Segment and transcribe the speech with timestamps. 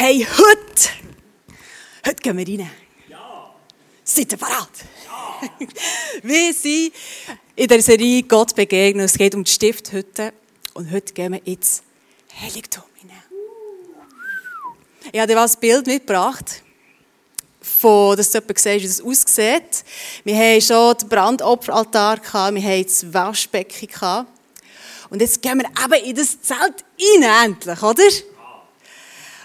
[0.00, 0.90] Hey, heute,
[2.06, 2.70] heute gehen wir rein.
[3.08, 3.52] Ja.
[4.04, 4.68] Seid ihr bereit?
[5.04, 5.50] Ja.
[6.22, 6.92] wir sind
[7.56, 9.06] in der Serie Gott begegnen.
[9.06, 10.32] Es geht um die Stifthütte.
[10.74, 11.82] Und heute gehen wir ins
[12.40, 13.24] Heiligtum hinein.
[15.10, 16.62] Ich habe dir ein Bild mitgebracht,
[17.60, 19.84] von, dass du siehst, wie das aussieht.
[20.22, 23.88] Wir haben schon den Brandopferaltar, gehabt, wir haben das Waschbecken.
[23.88, 24.30] Gehabt.
[25.10, 28.04] Und jetzt gehen wir eben in das Zelt rein, endlich, oder?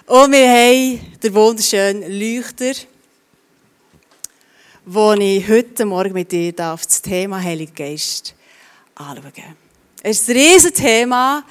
[0.05, 2.73] Und wir haben den wunderschönen Leuchter,
[4.85, 8.35] wo ich heute Morgen mit dir darf, das Thema Heiliger Geist
[8.95, 9.31] anschauen.
[10.02, 11.45] Es ist ein riesiges Thema.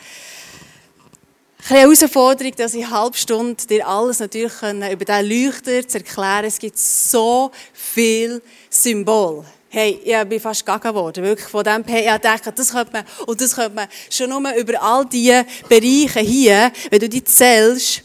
[1.66, 6.44] Eine Herausforderung, dass ich eine halbe Stunde dir alles natürlich über diesen Leuchter zu erklären
[6.44, 9.46] Es gibt so viel Symbol.
[9.70, 11.24] Hey, ich bin fast gaga geworden.
[11.24, 12.16] Wirklich von dem her.
[12.16, 16.20] Ich dachte, das könnte man, und das könnte man schon nur über all diese Bereiche
[16.20, 18.02] hier, wenn du die zählst,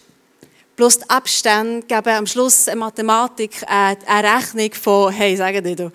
[0.78, 5.90] Plus die Abstände geben am Schluss eine Mathematik eine Rechnung von, hey, sagen die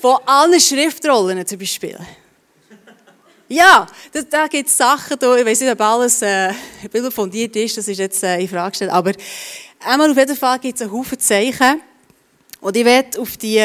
[0.00, 1.98] von allen Schriftrollen zum Beispiel.
[3.48, 6.54] Ja, da, da gibt es Sachen, da, ich weiß nicht, ob alles äh,
[7.10, 9.12] fundiert ist, das ist jetzt äh, in Frage gestellt, aber
[9.80, 11.80] einmal auf jeden Fall gibt es einen Haufen Zeichen
[12.60, 13.60] und ich werde auf die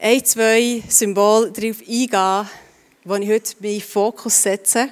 [0.00, 2.50] ein, zwei Symbole darauf eingehen,
[3.04, 4.88] wo ich heute meinen Fokus setze.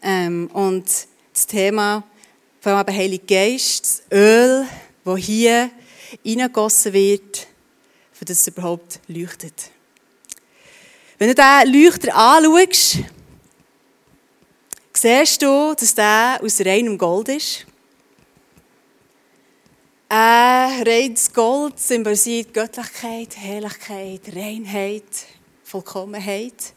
[0.00, 0.86] Ähm, und
[1.32, 2.04] das Thema
[2.60, 4.66] vor allem Heilige Geist, das Öl,
[5.04, 5.70] das hier
[6.22, 7.46] hineingegossen wird,
[8.12, 9.70] für das es überhaupt leuchtet.
[11.18, 12.98] Wenn du diesen Leuchter anschaust,
[14.92, 17.66] siehst du, dass der aus reinem Gold ist.
[20.10, 25.04] Ein reines Gold symbolisiert Göttlichkeit, Herrlichkeit, Reinheit,
[25.62, 26.74] Vollkommenheit.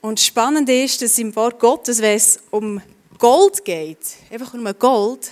[0.00, 2.80] Und spannend ist, dass im Wort Gottes, wenn es um
[3.20, 3.98] Gold geht,
[4.30, 5.30] einfach nur Gold,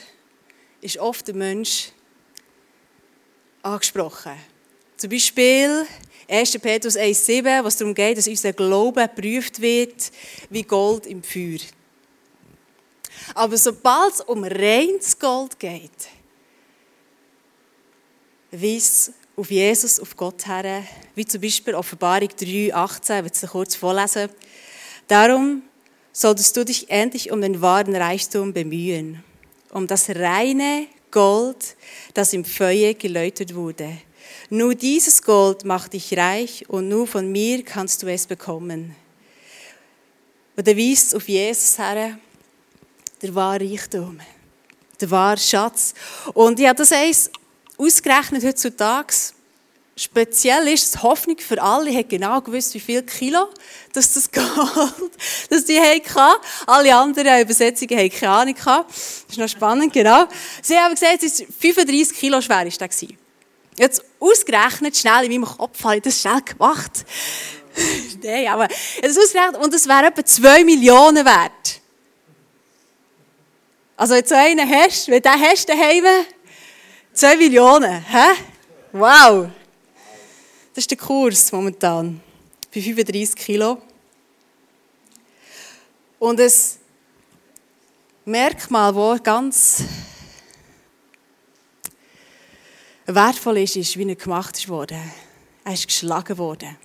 [0.82, 1.88] ist oft der Mensch
[3.62, 4.34] angesprochen.
[4.98, 5.86] Zum Beispiel
[6.28, 6.58] 1.
[6.58, 10.12] Petrus 1,7, was darum geht, dass unser Glaube geprüft wird
[10.50, 11.60] wie Gold im Feuer.
[13.34, 16.08] Aber sobald es um reines Gold geht,
[18.50, 20.84] weist auf Jesus, auf Gott her,
[21.14, 24.28] wie zum Beispiel Offenbarung 3,18, ich will es kurz vorlesen.
[25.06, 25.62] Darum
[26.12, 29.22] solltest du dich endlich um den wahren Reichtum bemühen,
[29.70, 31.76] um das reine Gold,
[32.14, 33.98] das im Feuer geläutert wurde.
[34.50, 38.94] Nur dieses Gold macht dich reich und nur von mir kannst du es bekommen.
[40.56, 42.18] Und er weist auf Jesus her,
[43.22, 44.20] der wahre Reichtum,
[45.00, 45.94] der wahre Schatz.
[46.34, 47.30] Und habe das eins
[47.76, 49.14] ausgerechnet heutzutage
[49.98, 53.48] speziell ist, die Hoffnung für alle, hat genau gewusst, wie viel Kilo
[53.92, 54.44] dass das geht,
[55.50, 56.40] dass die hatten.
[56.66, 58.54] Alle anderen Übersetzungen haben keine Ahnung.
[58.64, 60.26] Das ist noch spannend, genau.
[60.62, 63.04] Sie haben gesagt, es ist 35 Kilo schwer ist das
[63.76, 67.04] Jetzt ausgerechnet, schnell in meinem Kopf habe ich das schnell gemacht.
[68.22, 68.68] Nein, aber
[69.02, 71.80] es ist ausgerechnet und es wäre etwa 2 Millionen wert.
[73.96, 76.04] Also, wenn du einen hast, wenn du den hast daheim,
[77.12, 78.34] 2 Millionen, hä?
[78.92, 79.48] Wow!
[80.78, 82.20] Das ist der Kurs momentan.
[82.72, 83.82] Bei 35 Kilo.
[86.20, 86.52] Und ein
[88.24, 89.82] Merkmal, das ganz
[93.06, 95.00] wertvoll ist, ist, wie er gemacht wurde.
[95.64, 96.78] Er ist geschlagen worden.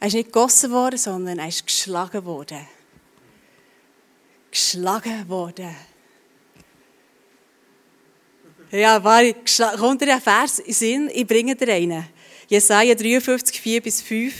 [0.00, 2.66] Er ist nicht gegossen worden, sondern er ist geschlagen worden.
[4.50, 5.72] Geschlagen worden.
[8.72, 9.22] Ja, war
[9.78, 11.10] kommt dir ein Vers in Sinn?
[11.14, 12.15] Ich bringe dir einen.
[12.48, 14.34] Jesaja 53, 4 bis 5.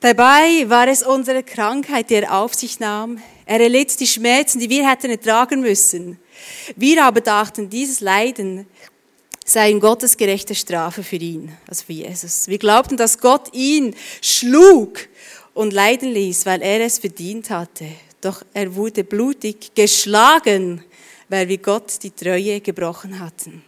[0.00, 3.20] Dabei war es unsere Krankheit, die er auf sich nahm.
[3.46, 6.18] Er erlitt die Schmerzen, die wir hätten ertragen müssen.
[6.76, 8.66] Wir aber dachten, dieses Leiden
[9.44, 12.46] sei in Gottes gerechte Strafe für ihn, also für Jesus.
[12.46, 15.00] Wir glaubten, dass Gott ihn schlug
[15.52, 17.86] und leiden ließ, weil er es verdient hatte.
[18.20, 20.84] Doch er wurde blutig geschlagen,
[21.28, 23.64] weil wir Gott die Treue gebrochen hatten.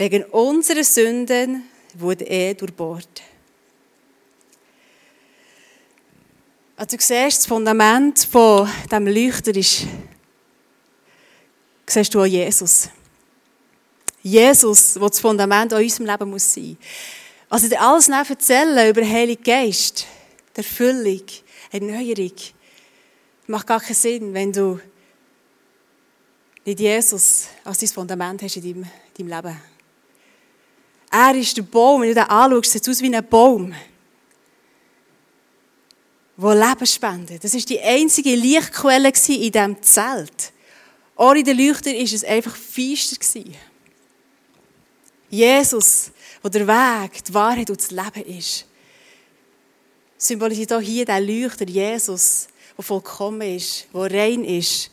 [0.00, 3.20] Wegen unserer Sünden wurde er durchbohrt.
[6.74, 9.86] Also du siehst, das Fundament von diesem Leuchter ist,
[11.86, 12.88] siehst du auch Jesus.
[14.22, 16.78] Jesus, der das Fundament an unserem Leben muss sein.
[17.50, 20.06] Also dir alles erzählen über den Heiligen Geist,
[20.56, 21.26] der Erfüllung,
[21.70, 22.32] Erneuerung,
[23.48, 24.80] macht gar keinen Sinn, wenn du
[26.64, 29.69] nicht Jesus als dein Fundament hast in deinem, in deinem Leben.
[31.10, 32.02] Er ist der Baum.
[32.02, 33.74] Wenn du den anschaust, sieht es aus wie ein Baum,
[36.36, 37.42] wo Leben spendet.
[37.42, 40.52] Das war die einzige Lichtquelle in diesem Zelt.
[41.16, 43.40] Ohne den Leuchter war es einfach feister.
[45.28, 46.10] Jesus,
[46.42, 48.66] der der Weg, die Wahrheit und das Leben ist,
[50.16, 54.90] symbolisiert auch hier der Leuchter, Jesus, der vollkommen ist, der rein ist,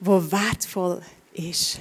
[0.00, 1.02] der wertvoll
[1.32, 1.78] ist.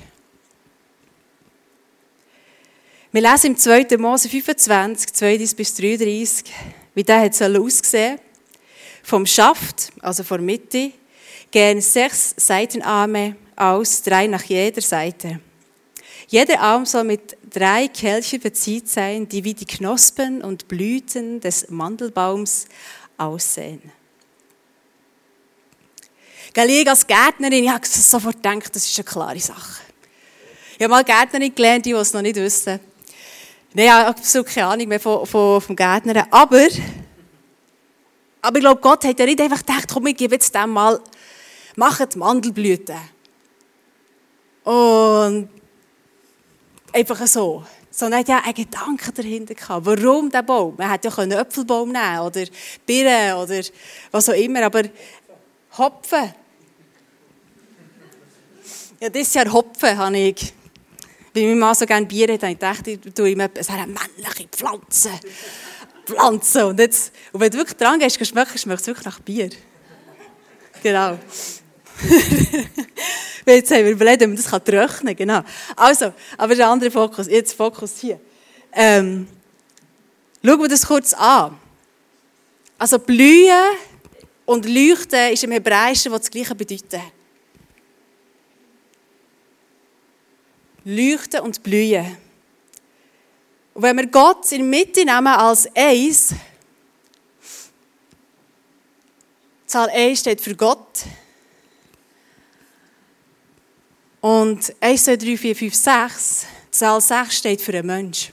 [3.15, 3.95] Wir lesen im 2.
[3.97, 6.53] Mose 25, 32 bis 33,
[6.95, 8.19] wie der hat aussehen
[9.03, 10.91] Vom Schaft, also von der Mitte,
[11.49, 15.39] gehen sechs Seitenarme aus, drei nach jeder Seite.
[16.27, 21.69] Jeder Arm soll mit drei Kelchen verzieht sein, die wie die Knospen und Blüten des
[21.69, 22.65] Mandelbaums
[23.17, 23.93] aussehen.
[26.53, 29.83] Ich als Gärtnerin, ich habe sofort gedacht, das ist eine klare Sache.
[30.77, 32.77] Ich habe mal Gärtnerin gelernt, die es noch nicht wissen.
[33.77, 36.25] Nein, absolut keine Ahnung mehr von, von, vom Gärtnern.
[36.31, 36.65] Aber,
[38.41, 41.01] aber ich glaube, Gott hat ja nicht einfach gedacht, komm, ich gebe jetzt dem mal,
[41.75, 42.95] macht Mandelblüten.
[44.63, 45.49] Und
[46.93, 47.65] einfach so.
[47.91, 49.85] Sondern er hat ja einen Gedanken dahinter gehabt.
[49.85, 50.75] Warum der Baum?
[50.77, 52.45] Man hätte ja einen Äpfelbaum nehmen oder
[52.85, 53.61] Birnen oder
[54.11, 54.63] was auch immer.
[54.63, 54.83] Aber
[55.77, 56.33] Hopfen.
[59.01, 60.53] Ja, dieses Jahr Hopfen habe ich
[61.35, 63.79] weil mein Mann so gerne Bier hat, habe ich gedacht, ich tue ihm es wäre
[63.79, 65.11] eine männliche Pflanze.
[66.05, 66.67] Pflanze.
[66.67, 69.49] Und, jetzt, und wenn du wirklich dran gehst, schmeckst, es wirklich nach Bier.
[70.81, 71.17] Genau.
[73.45, 75.15] jetzt haben wir überlegt, ob man das trocknen kann.
[75.15, 75.41] Genau.
[75.75, 78.19] Also, aber der andere Fokus, jetzt Fokus hier.
[78.71, 79.27] Ähm,
[80.43, 81.57] schauen wir das kurz an.
[82.77, 83.75] Also blühen
[84.45, 87.01] und leuchten ist im Hebräischen, was das Gleiche bedeutet.
[90.85, 92.17] Leuchten und blühen.
[93.73, 96.33] Und wenn wir Gott in die Mitte nehmen als eins,
[99.65, 101.03] Zahl 1 steht für Gott.
[104.21, 108.31] Und 1, 2, 3, 4, 5, 6, Zahl 6 steht für einen Mensch.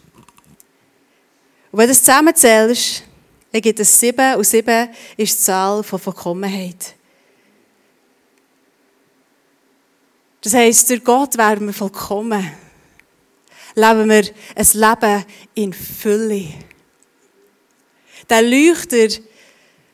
[1.72, 3.02] Und wenn du das zusammenzählst,
[3.50, 6.94] dann gibt es 7 und 7 ist die Zahl von Vollkommenheit.
[10.42, 12.50] Das heisst, durch Gott werden wir vollkommen.
[13.76, 14.24] Leben wir
[14.56, 15.24] ein Leben
[15.54, 16.48] in Fülle.
[18.28, 19.22] Der Leuchter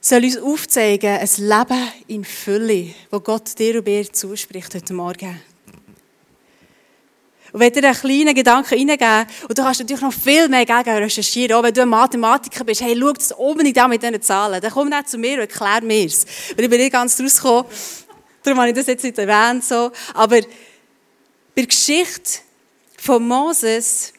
[0.01, 5.39] soll uns aufzeigen, ein Leben in Fülle, wo Gott dir und mir zuspricht heute Morgen.
[7.53, 10.97] Und wenn dir einen kleinen Gedanken reingeben, und du kannst natürlich noch viel mehr gegen
[10.97, 14.63] recherchieren, auch wenn du ein Mathematiker bist, hey, schau das unbedingt an mit diesen Zahlen,
[14.63, 16.25] dann komm nicht zu mir und erklär mir es.
[16.57, 17.71] Weil ich bin nicht ganz rausgekommen,
[18.49, 19.63] Darum habe ich das jetzt nicht erwähnt.
[19.63, 19.93] So.
[20.15, 20.47] Aber bei
[21.55, 22.41] der Geschichte
[22.97, 24.15] von Moses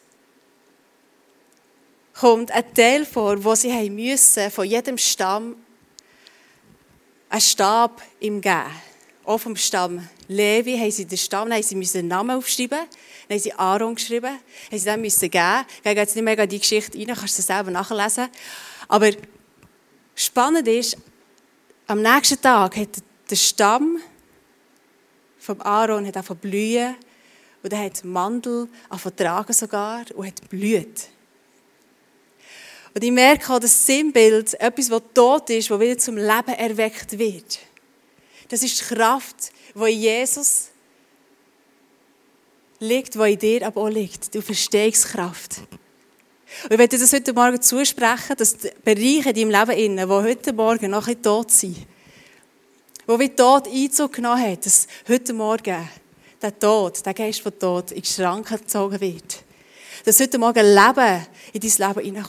[2.13, 5.55] kommt ein Teil vor, wo sie haben müssen, von jedem Stamm
[7.27, 8.65] einen Stab ihm geben.
[9.25, 13.39] Auch vom Stamm Levi haben sie den Stamm, haben sie müssen Namen aufschreiben, dann haben
[13.39, 14.37] sie Aaron geschrieben,
[14.69, 15.65] haben sie dann müssen geben.
[15.77, 18.27] Ich gehe jetzt nicht mehr in die Geschichte rein, kannst du selber nachlesen.
[18.87, 19.09] Aber
[20.13, 20.97] spannend ist,
[21.87, 22.89] am nächsten Tag hat
[23.27, 23.99] der Stamm
[25.49, 26.95] vom Aaron hat angefangen blühen
[27.63, 31.07] und er hat Mandel angefangen sogar und hat blüht.
[32.93, 37.17] Und ich merke auch das Sinnbild, etwas, was tot ist, das wieder zum Leben erweckt
[37.17, 37.59] wird.
[38.49, 40.69] Das ist die Kraft, die in Jesus
[42.79, 44.33] liegt, die in dir aber auch liegt.
[44.33, 45.61] Du Verstehungskraft.
[46.63, 50.53] Und ich möchte das heute Morgen zusprechen, dass die Bereiche in deinem Leben, die heute
[50.53, 51.87] Morgen noch ein tot sind,
[53.09, 55.89] wo wie Tod Einzug genommen hat, dass heute Morgen
[56.39, 59.43] der Tod, der Geist von Tod in die Schranken gezogen wird.
[60.05, 62.25] Dass heute Morgen Leben in dein Leben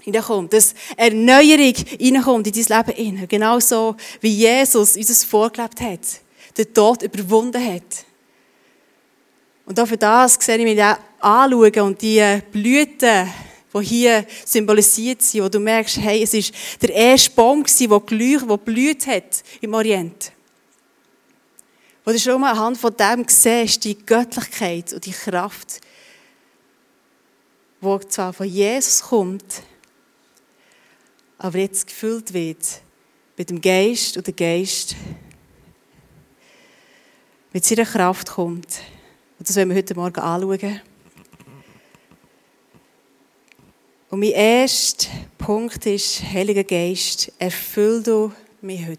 [0.00, 0.54] hineinkommt.
[0.54, 3.28] Dass Erneuerung hineinkommt in dein Leben hinein.
[3.28, 6.00] Genauso wie Jesus uns vorgelebt hat.
[6.56, 8.06] Den Tod überwunden hat.
[9.66, 10.82] Und auch für das sehe ich mich
[11.20, 13.30] anschauen und die Blüten,
[13.74, 18.00] die hier symbolisiert sind, wo du merkst, hey, es ist der erste Baum gewesen, der
[18.00, 20.32] geleuchtet, der blüht hat im Orient.
[22.04, 25.80] Wo du schon mal anhand von dem siehst, die Göttlichkeit und die Kraft,
[27.80, 29.62] die zwar von Jesus kommt,
[31.38, 32.82] aber jetzt gefüllt wird
[33.36, 34.94] mit dem Geist und der Geist
[37.52, 38.80] mit seiner Kraft kommt.
[39.38, 40.80] Und das wollen wir heute Morgen anschauen.
[44.12, 48.98] Und mein erster Punkt ist, Heiliger Geist, erfüll du mich heute.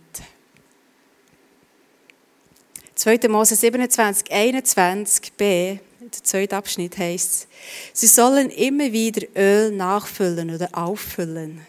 [2.96, 3.28] 2.
[3.30, 5.80] Mose 27, 21b, der
[6.24, 7.48] zweite Abschnitt heißt,
[7.94, 11.64] sie sollen immer wieder Öl nachfüllen oder auffüllen.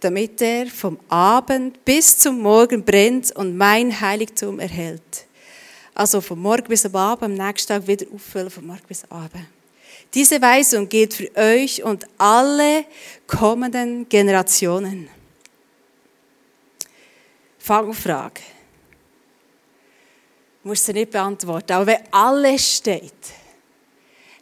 [0.00, 5.26] damit er vom Abend bis zum Morgen brennt und mein Heiligtum erhält.
[5.92, 9.24] Also vom Morgen bis am Abend, am nächsten Tag wieder auffüllen, vom Morgen bis am
[9.24, 9.59] Abend.
[10.12, 12.84] Diese Weisung gilt für euch und alle
[13.26, 15.08] kommenden Generationen.
[17.58, 18.40] Fangfrage.
[20.62, 23.12] Du musst sie nicht beantworten, aber wenn alles steht,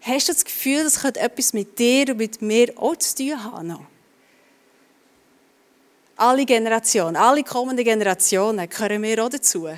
[0.00, 3.44] hast du das Gefühl, das könnte etwas mit dir und mit mir auch zu tun
[3.44, 3.86] haben?
[6.16, 9.68] Alle Generationen, alle kommenden Generationen gehören wir auch dazu.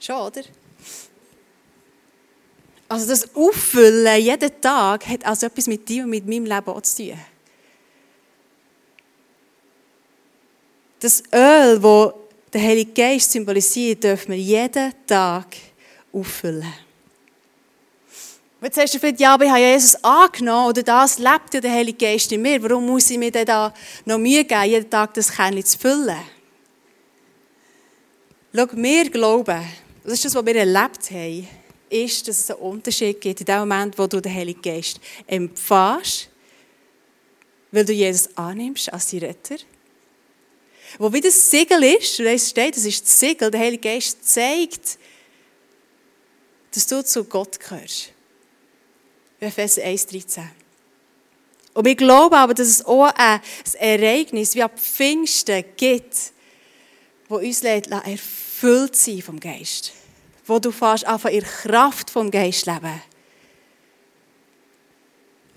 [0.00, 0.42] Schon, oder?
[2.88, 6.80] Also das Auffüllen jeden Tag hat also etwas mit dir und mit meinem Leben auch
[6.80, 7.18] zu tun.
[11.00, 12.12] Das Öl, das
[12.52, 15.46] der Heilige Geist symbolisiert, dürfen wir jeden Tag
[16.12, 16.72] auffüllen.
[18.60, 21.70] Jetzt sagst du vielleicht, ja, aber ich habe Jesus angenommen oder das lebt ja der
[21.70, 22.60] Heilige Geist in mir.
[22.60, 23.72] Warum muss ich mir denn da
[24.04, 26.18] noch Mühe geben, jeden Tag das Kernchen zu füllen?
[28.52, 29.62] Schau, wir glauben,
[30.02, 31.48] das ist das, was wir erlebt haben,
[31.90, 36.28] ist, dass es einen Unterschied gibt in dem Moment, wo du den Heiligen Geist empfährst,
[37.70, 39.56] weil du Jesus annimmst als dein Retter.
[40.98, 44.98] Wo wie das Siegel ist, es steht, das ist das Siegel, der Heilige Geist zeigt,
[46.72, 48.12] dass du zu Gott gehörst.
[49.40, 50.42] Epheser 1,13.
[51.74, 53.40] Und wir glauben aber, dass es auch ein
[53.78, 56.16] Ereignis wie ab Pfingsten gibt,
[57.28, 59.92] wo uns erfüllt sein vom Geist
[60.48, 63.02] wo du fast einfach in der Kraft vom Geist leben.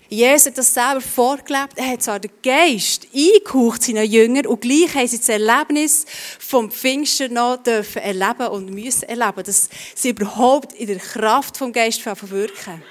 [0.08, 1.72] Jesus hat das selber vorgelebt.
[1.76, 6.04] Er hat zwar den Geist eingehaucht seinen Jüngern und gleich haben sie das Erlebnis
[6.38, 11.72] vom Pfingsten noch dürfen erleben und müssen erleben, dass sie überhaupt in der Kraft vom
[11.72, 12.82] Geist verwirken.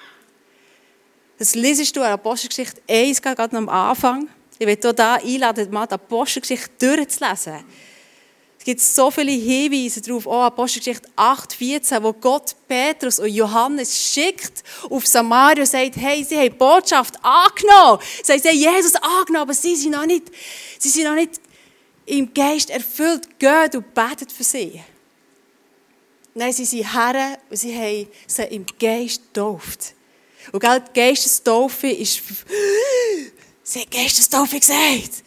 [1.38, 4.28] Das liest du in Apostelgeschichte 1, gerade am Anfang.
[4.58, 7.64] Ich will hier einladen, mal die Apostelgeschichte durchzulesen.
[8.62, 14.00] Es gibt so viele Hinweise darauf, auch Apostelgeschichte 8, 14, wo Gott Petrus und Johannes
[14.00, 18.00] schickt auf Samaria und sagt, hey, sie haben die Botschaft angenommen.
[18.22, 20.26] Sie haben Jesus angenommen, aber sie sind noch nicht,
[20.78, 21.42] sie sind noch nicht
[22.06, 23.40] im Geist erfüllt.
[23.40, 24.80] Geht und betet für sie.
[26.36, 29.96] Nein, sie sind Herren und sie haben sie im Geist getauft.
[30.52, 32.22] Und gell, die Geistestaufe ist...
[33.64, 35.24] Sie haben Geistestaufe gesagt.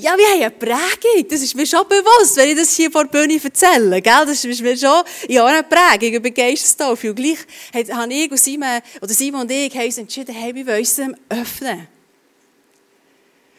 [0.00, 1.28] Ja, wir haben eine Prägung.
[1.28, 4.00] Das ist mir schon bewusst, wenn ich das hier vor der Bühne erzähle.
[4.00, 4.24] Gell?
[4.26, 7.10] Das ist mir schon ja, eine Prägung über Geistestaufe.
[7.10, 7.38] Und gleich
[7.74, 10.98] haben ich und Simon, oder Simon und ich haben uns entschieden, hey, wir wollen uns
[11.28, 11.86] öffnen.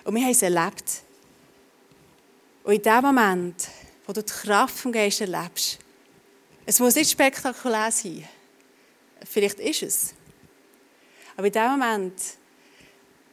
[0.03, 1.03] Und wir haben es erlebt.
[2.63, 3.67] Und in dem Moment,
[4.07, 5.77] wo du die Kraft vom Geist erlebst,
[6.65, 8.27] es muss nicht spektakulär sein.
[9.29, 10.13] Vielleicht ist es.
[11.37, 12.13] Aber in dem Moment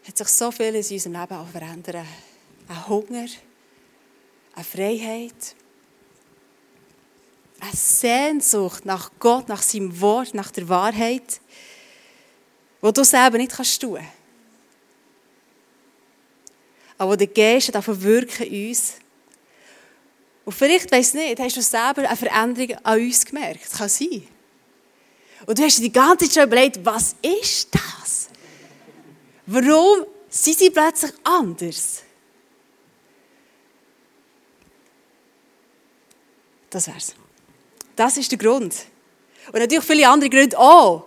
[0.07, 2.05] hat sich so viel in unserem Leben auch verändert
[2.69, 3.27] ein Hunger,
[4.55, 5.55] eine Freiheit,
[7.61, 11.41] eine Sehnsucht nach Gott, nach seinem Wort, nach der Wahrheit,
[12.81, 14.01] wo du selber nicht kannst tun.
[16.97, 18.95] Aber wo der Geist davon wirken uns.
[20.45, 23.65] Und vielleicht, weiss nicht, hast du selber eine Veränderung an uns gemerkt.
[23.65, 24.27] Das kann sein.
[25.47, 28.29] Und du hast dir die ganze Zeit schon überlegt, was ist das?
[29.47, 32.03] Warum sind sie plötzlich anders?
[36.71, 37.15] Das wär's.
[37.97, 38.75] Das ist der Grund.
[39.53, 41.05] Und natürlich viele andere Gründe auch.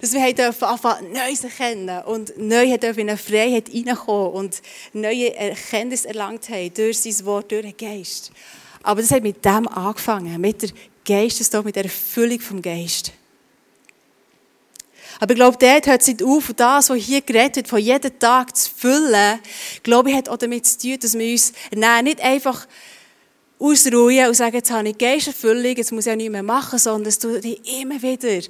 [0.00, 4.62] Dass wir dürfen anfangen, Neues erkennen und neu dürfen in eine Freiheit reinkommen und
[4.94, 8.32] neue Erkenntnisse erlangt haben durch sein Wort, durch den Geist.
[8.82, 10.70] Aber das hat mit dem angefangen, mit der
[11.04, 13.12] Geistestag, mit der Erfüllung vom Geist.
[15.18, 16.50] Aber ich glaube, dort hört es auf.
[16.56, 19.38] Das, was hier geredet wird, von jedem Tag zu füllen,
[19.82, 21.52] glaube ich, hat auch damit zu tun, dass wir uns
[22.02, 22.66] nicht einfach
[23.60, 27.04] ausruhen und sagen, jetzt habe ich Geisterfüllung, jetzt muss ich auch nichts mehr machen, sondern
[27.04, 28.40] dass du dich immer wieder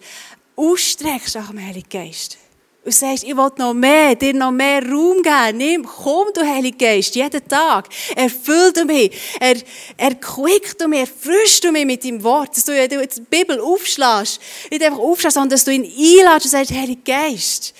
[0.56, 2.38] ausstreckst nach dem Heiligen Geist.
[2.82, 5.58] Und sagst, ich will noch mehr, dir noch mehr Raum geben.
[5.58, 7.88] Nimm, komm, du Heiliger Geist, jeden Tag.
[8.16, 9.12] Erfüll du mich.
[9.38, 9.56] Er,
[9.98, 12.56] erquickt du mich, erfrischst du mich mit deinem Wort.
[12.56, 14.40] Dass du die Bibel aufschlägst.
[14.70, 17.74] Nicht einfach aufschlägst, sondern dass du ihn einladest und sagst, Heiliger Geist,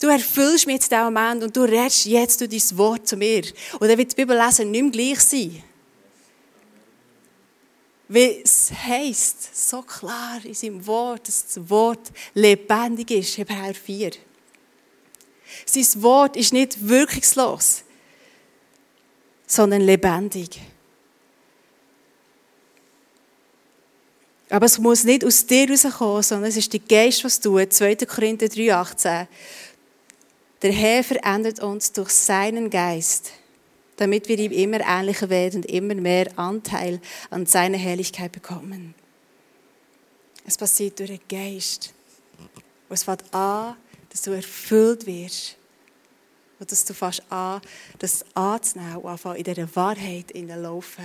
[0.00, 3.18] du erfüllst mich jetzt in diesem Moment und du redest jetzt durch dein Wort zu
[3.18, 3.42] mir.
[3.78, 5.62] Und dann wird die Bibel lesen nicht mehr gleich sein.
[8.08, 14.12] Weil es heisst so klar in seinem Wort, dass das Wort lebendig ist, Hebräer 4.
[15.66, 17.84] Sein Wort ist nicht wirkungslos,
[19.46, 20.58] sondern lebendig.
[24.50, 27.72] Aber es muss nicht aus dir rauskommen, sondern es ist der Geist, was tut.
[27.72, 27.96] 2.
[27.96, 29.26] Korinther 3,18.
[30.62, 33.32] Der Herr verändert uns durch seinen Geist,
[33.98, 37.00] damit wir ihm immer ähnlicher werden und immer mehr Anteil
[37.30, 38.94] an seiner Herrlichkeit bekommen.
[40.46, 41.92] Es passiert durch den Geist.
[42.88, 43.76] Und es fängt an,
[44.08, 45.56] dass du erfüllt wirst.
[46.60, 47.60] Und dass du fast an,
[47.98, 51.04] das anzunehmen und einfach in dieser Wahrheit laufen.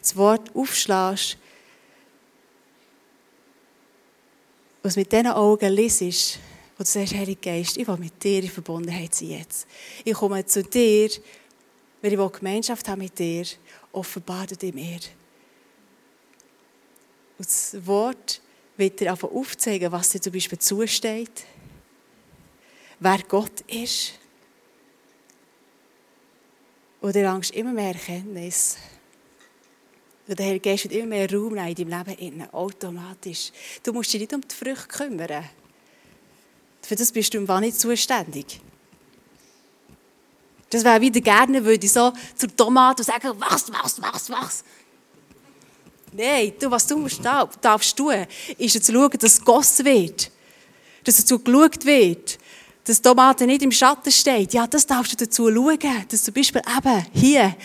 [0.00, 1.38] Das Wort aufschlägst,
[4.82, 6.38] was mit diesen Augen liest,
[6.76, 9.66] wo du sagst, Heilige Geist, ich will mit dir in Verbundenheit sein jetzt.
[10.04, 11.10] Ich komme zu dir,
[12.04, 13.46] weil ich Gemeinschaft haben mit dir,
[13.90, 14.98] offenbar du dir mir.
[17.38, 18.42] Und das Wort
[18.76, 21.46] wird dir einfach aufzeigen, was dir zum Beispiel zusteht,
[23.00, 24.18] wer Gott ist.
[27.00, 28.76] Und du erlangst immer mehr Erkenntnis.
[30.28, 33.50] Und der Herr Geist wird immer mehr Raum in deinem Leben, automatisch.
[33.82, 35.48] Du musst dich nicht um die Früchte kümmern.
[36.82, 38.60] Für das bist du im nicht zuständig.
[40.70, 44.64] Das wäre wie der Gärtner würde so zur Tomate sagen, was, was, was, was.
[46.12, 50.30] Nein, du, was du musst, darfst tun, ist zu schauen, dass es gegossen wird.
[51.02, 52.38] Dass dazu geschaut wird.
[52.84, 54.54] Dass die Tomate nicht im Schatten steht.
[54.54, 55.78] Ja, das darfst du dazu schauen.
[56.08, 57.56] Dass zum Beispiel eben hier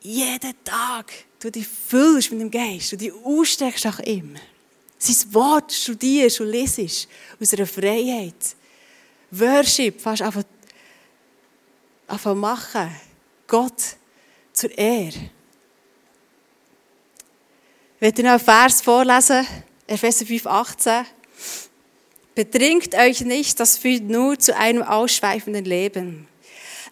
[0.00, 4.34] jeden Tag du dich füllst mit dem Geist und dich ausstreckst nach ihm.
[4.98, 7.08] Sein Wort studierst und lesest
[7.40, 8.56] aus einer Freiheit.
[9.30, 10.42] Worship fast einfach,
[12.10, 12.90] einfach machen.
[13.46, 13.96] Gott
[14.52, 15.30] zur Ehre.
[17.96, 19.46] Ich werde noch einen Vers vorlesen,
[19.86, 21.06] Epheser 5, 18.
[22.34, 26.26] Betrinkt euch nicht, das führt nur zu einem ausschweifenden Leben.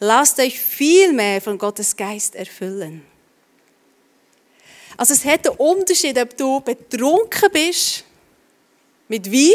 [0.00, 3.02] Lasst euch viel mehr von Gottes Geist erfüllen.
[4.96, 8.04] Also es hat einen Unterschied, ob du betrunken bist
[9.06, 9.54] mit Wein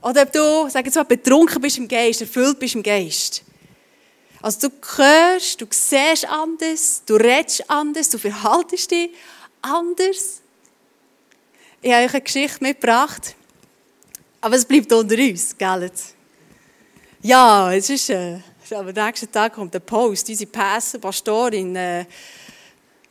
[0.00, 3.44] oder ob du, sag jetzt mal, betrunken bist im Geist, erfüllt bist im Geist.
[4.42, 9.10] Also du hörst, du siehst anders, du redest anders, du verhaltest dich
[9.62, 10.40] anders.
[11.80, 13.36] Ich habe euch eine Geschichte mitgebracht.
[14.40, 15.90] Aber es bleibt unter uns, gell?
[17.22, 18.40] Ja, es ist, äh,
[18.72, 22.04] am nächsten Tag kommt der Post, unsere Pässe, Pastorin, äh,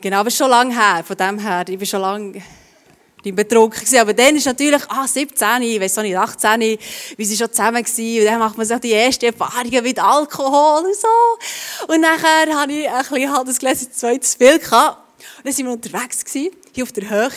[0.02, 2.44] genau, aber schon lange her, von dem her, ich bin schon lange
[3.24, 4.00] ich betrunken gewesen.
[4.00, 6.78] Aber dann ist natürlich, ah, 17, ich weiß nicht, 18,
[7.18, 8.20] wie sie schon zusammen waren.
[8.20, 11.94] Und dann macht man sich die ersten Erfahrungen mit Alkohol und so.
[11.94, 14.98] Und nachher habe ich ein bisschen halt das Gläschen zweites Bild gehabt.
[15.38, 17.30] Und dann sind wir unterwegs gewesen, hier auf der Höhe.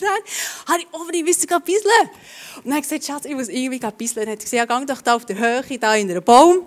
[0.00, 2.10] dann habe ich unbedingt müssen gehen bisseln.
[2.56, 4.20] Und dann habe ich gesagt, Schatz, ich muss irgendwie gehen bisseln.
[4.20, 6.60] Und dann hat gesagt, ja, geh doch da auf der Höhe, da in einem Baum.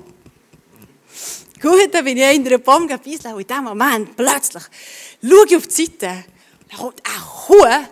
[1.62, 3.34] Gut, dann bin ich in einem Baum gebisselt.
[3.36, 4.64] Und in dem Moment, plötzlich,
[5.22, 6.26] schaue ich auf die Seite.
[6.72, 7.88] Da kommt ein Huhn.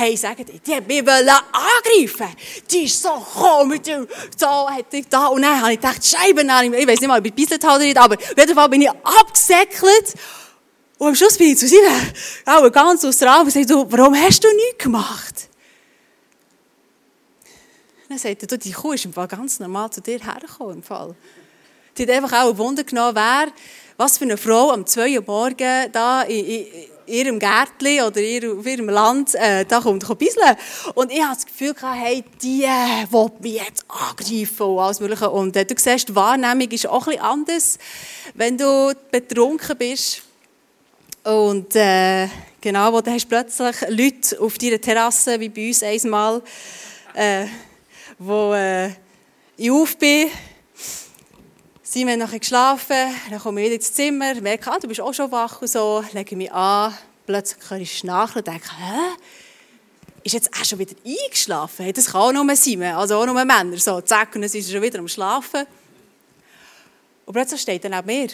[0.00, 2.34] Hey, sagen die, die hat mich angreifen.
[2.70, 5.26] Die ist so mit dem, so hat ich da.
[5.26, 7.98] Und dann habe ich gedacht, Scheiben, ich weiß nicht mal, ob ich habe oder nicht,
[7.98, 10.14] aber auf jeden Fall bin ich abgesäckelt.
[10.96, 12.00] Und am Schluss bin ich zu seiner,
[12.46, 15.48] auch ganz aus der Augen und warum hast du nichts gemacht?
[18.08, 20.76] Dann sagt er, die Kuh ist im ganz normal zu dir hergekommen.
[20.76, 21.14] Im Fall.
[21.98, 23.48] Die hat einfach auch Wunder genommen, wer,
[23.98, 26.66] was für eine Frau am 2 Uhr morgen da in
[27.10, 30.56] ihrem Gärtchen oder auf ihrem Land äh, da kommt ein bisschen.
[30.94, 35.30] Und ich habe das Gefühl, hey, die äh, will mich jetzt angreifen und alles Mögliche.
[35.30, 37.78] Und äh, du siehst, die Wahrnehmung ist auch bisschen anders,
[38.34, 40.22] wenn du betrunken bist
[41.22, 42.28] und äh,
[42.60, 46.42] genau, wo du hast plötzlich Leute auf deiner Terrasse, wie bei uns einmal,
[47.14, 47.44] äh,
[48.18, 48.90] wo äh,
[49.56, 50.28] ich auf bin.
[51.92, 55.12] Sie haben nachher geschlafen, dann komme ich wieder ins Zimmer, merke, ah, du bist auch
[55.12, 56.94] schon wach und so, lege mich an,
[57.26, 59.16] plötzlich kann ich schnarchen und denke, hä?
[60.22, 61.92] Ist jetzt auch schon wieder eingeschlafen?
[61.92, 63.76] Das kann auch nur sein, also auch nur Männer.
[63.76, 65.66] So, zack, und dann ist er schon wieder am Schlafen.
[67.26, 68.28] Und plötzlich steht er neben mir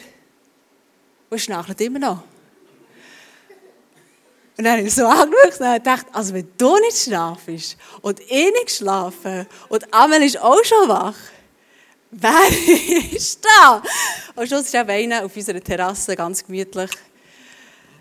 [1.31, 2.23] und schnarchelt immer noch.
[4.59, 8.29] Und dann habe ich so angeschaut und gedacht, also wenn du nicht schlafst und ich
[8.29, 11.17] nicht schlafen und Amel ist auch schon wach,
[12.11, 13.83] wer ist da?
[14.35, 16.91] Und schluss war einer auf unserer Terrasse, ganz gemütlich,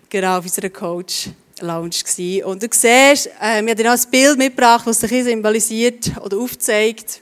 [0.08, 2.44] genau auf unserer Coach-Lounge.
[2.44, 7.20] Und du siehst, äh, wir haben dir ein Bild mitgebracht, das sich symbolisiert oder aufzeigt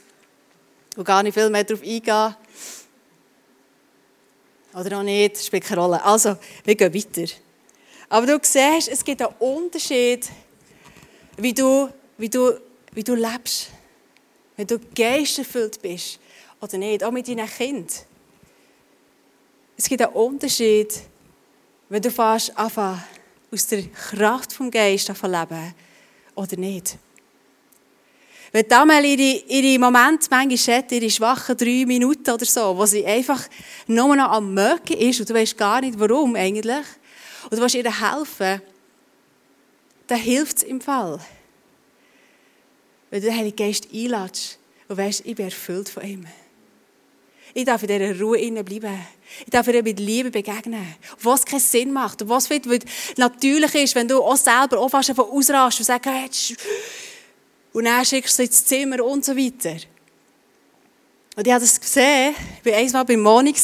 [0.95, 2.35] und gar nicht viel mehr darauf eingehen.
[4.73, 6.03] Oder noch nicht, spielt keine Rolle.
[6.03, 7.33] Also, wir gehen weiter.
[8.09, 10.29] Aber du siehst, es gibt einen Unterschied,
[11.37, 12.59] wie du, wie du,
[12.91, 13.69] wie du lebst.
[14.57, 16.19] Wenn du geisterfüllt bist
[16.61, 17.87] oder nicht, auch mit deinen Kindern.
[19.77, 20.93] Es gibt einen Unterschied,
[21.89, 23.03] wenn du anfängst,
[23.51, 25.75] aus der Kraft vom Geist leben
[26.35, 26.97] oder nicht.
[28.51, 32.85] Wenn da mal ihre, ihre Momente manchmal hat, ihre schwachen drei Minuten oder so, wo
[32.85, 33.47] sie einfach
[33.87, 36.85] nur noch am Mögen ist und du weißt gar nicht warum eigentlich,
[37.43, 38.61] und du willst ihr helfen,
[40.07, 41.19] dann hilft es im Fall.
[43.09, 46.25] Wenn du den Heiligen Geist einladest und weißt, ich bin erfüllt von ihm.
[47.57, 48.99] Ich darf in dieser Ruhe bleiben.
[49.45, 50.95] Ich darf ihr mit Liebe begegnen.
[51.21, 52.27] Was keinen Sinn macht.
[52.27, 52.49] Was
[53.15, 56.29] natürlich ist, wenn du auch selber auch fast davon ausrast und sagst, hey,
[57.71, 59.77] und dann schickst du ins Zimmer und so weiter.
[61.37, 62.35] Und ich habe das gesehen.
[62.61, 63.55] Ich war einmal bei Moni.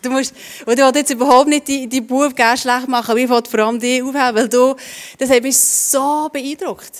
[0.00, 3.28] Du musst, und ich will jetzt überhaupt nicht die, die Bub schlecht machen, aber ich
[3.28, 4.74] wollte vor allem dich aufheben, weil du,
[5.18, 6.92] das hat mich so beeindruckt.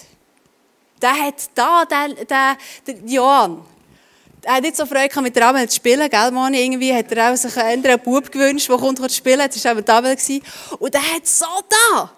[1.00, 3.64] Der hat da, der, der, der Johann,
[4.46, 6.62] er hat nicht so Freude mit der Amel zu spielen, gell, Moni?
[6.62, 9.40] Irgendwie hat er auch sich einen anderen Bub gewünscht, der kommt spielen.
[9.40, 10.16] Das war eben die Amel.
[10.78, 12.12] Und er hat so da.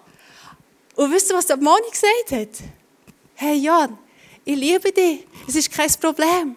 [0.95, 2.63] Und wisst ihr, was der Moni gesagt hat?
[3.33, 3.97] Hey Jan,
[4.45, 5.25] ich liebe dich.
[5.47, 6.55] Es ist kein Problem.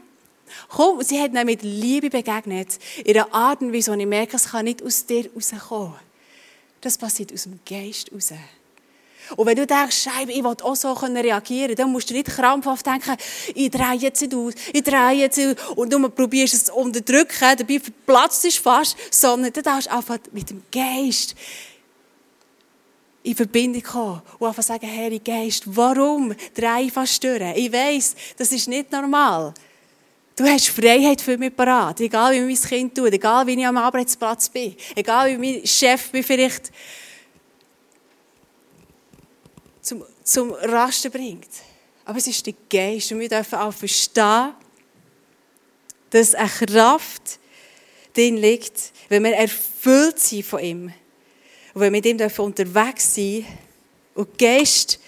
[0.69, 2.79] Komm, sie hat ihm mit Liebe begegnet.
[3.03, 5.95] In einer Art und Weise, und ich merke, es kann nicht aus dir rauskommen.
[6.83, 8.35] Das passiert aus dem Geist raus.
[9.37, 12.87] Und wenn du denkst, Scheibe, ich will auch so reagieren dann musst du nicht krampfhaft
[12.87, 13.17] denken,
[13.55, 17.57] ich drehe jetzt nicht aus, ich drehe jetzt aus, und du probierst es zu unterdrücken,
[17.59, 21.35] dabei verplatzt es fast, sondern du darfst einfach mit dem Geist
[23.23, 27.41] in Verbindung kommen und einfach sagen, Herr Geist, warum drehe ich fast durch?
[27.57, 29.55] Ich weiss, das ist nicht normal.
[30.35, 33.77] Du hast Freiheit für mich parat, egal wie mein Kind tut, egal wie ich am
[33.77, 36.73] Arbeitsplatz bin, egal wie mein Chef mich vielleicht
[40.23, 41.49] zum, Rasten bringt.
[42.05, 44.55] Aber es ist der Geist und wir dürfen auch verstehen,
[46.11, 47.39] dass eine Kraft
[48.15, 50.93] drin liegt, wenn wir erfüllt sind von ihm.
[51.75, 53.47] Und wenn wir mit ihm unterwegs sein
[54.15, 54.99] und Geist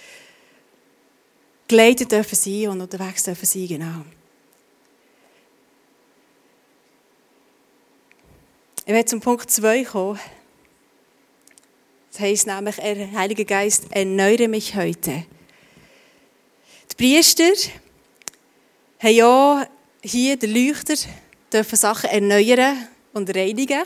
[1.69, 4.05] geleitet dürfen sein und unterwegs dürfen sein, genau.
[8.87, 10.21] Ich werde zum Punkt 2 kommen.
[12.15, 15.25] Das heisst nämlich, er, Heiliger Geist, erneuere mich heute.
[16.93, 17.51] Die Priester
[19.01, 19.67] haben ja
[20.01, 20.95] hier den Leuchter,
[21.53, 23.83] dürfen Sachen erneuern und reinigen.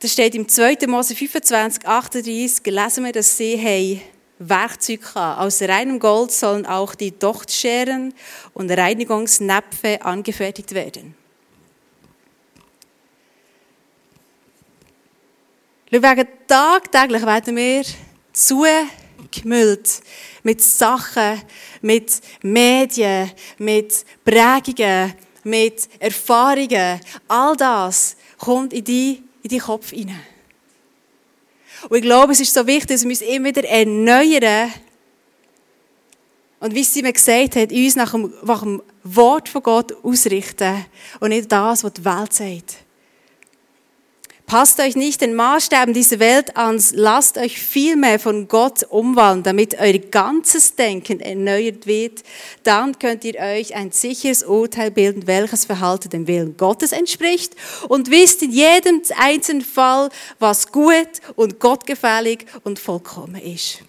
[0.00, 0.78] Das steht im 2.
[0.88, 4.00] Mose 25, 38, lesen wir, dass sie haben
[4.40, 5.40] Werkzeug haben.
[5.42, 8.12] Aus reinem Gold sollen auch die Dochtscheren
[8.52, 11.14] und Reinigungsnäpfe angefertigt werden.
[15.90, 17.82] Wegen tagtäglich werden wir
[18.32, 20.02] zugemüllt
[20.42, 21.40] mit Sachen,
[21.80, 27.00] mit Medien, mit Prägungen, mit Erfahrungen.
[27.26, 30.20] All das kommt in deinen in die Kopf hinein.
[31.88, 34.72] Und ich glaube, es ist so wichtig, dass wir uns immer wieder erneuern.
[36.60, 40.84] Und wie sie mir gesagt hat, uns nach dem, nach dem Wort von Gott ausrichten
[41.20, 42.87] und nicht das, was die Welt sagt.
[44.48, 49.78] Passt euch nicht den Maßstäben dieser Welt an, lasst euch vielmehr von Gott umwandeln, damit
[49.78, 52.22] euer ganzes Denken erneuert wird.
[52.62, 57.56] Dann könnt ihr euch ein sicheres Urteil bilden, welches Verhalten dem Willen Gottes entspricht
[57.88, 60.08] und wisst in jedem einzelnen Fall,
[60.38, 63.82] was gut und gottgefällig und vollkommen ist.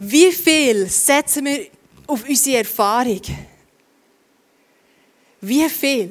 [0.00, 1.68] Wie viel setzen wir
[2.08, 3.22] auf unsere Erfahrung?
[5.40, 6.10] Wie viel?